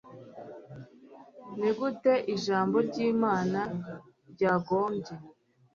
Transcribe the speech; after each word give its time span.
Ni 1.59 1.69
gute 1.77 2.13
Ijambo 2.35 2.75
ry 2.87 2.97
Imana 3.11 3.59
ryagombye 4.31 5.15